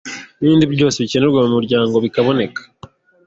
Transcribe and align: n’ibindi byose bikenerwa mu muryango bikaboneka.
n’ibindi 0.39 0.65
byose 0.73 0.95
bikenerwa 1.03 1.39
mu 1.45 1.51
muryango 1.57 1.95
bikaboneka. 2.05 2.61